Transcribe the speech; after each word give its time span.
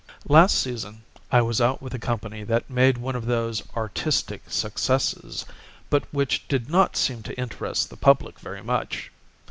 "Last 0.27 0.57
season 0.59 1.03
I 1.31 1.43
was 1.43 1.61
out 1.61 1.79
with 1.79 1.93
a 1.93 1.99
company 1.99 2.43
that 2.45 2.67
made 2.67 2.97
one 2.97 3.15
of 3.15 3.27
those 3.27 3.61
'artistic 3.77 4.41
successes,' 4.49 5.45
but 5.91 6.11
which 6.11 6.47
did 6.47 6.71
not 6.71 6.97
seem 6.97 7.21
to 7.21 7.37
interest 7.39 7.91
the 7.91 7.97
public 7.97 8.39
very 8.39 8.63
much. 8.63 9.11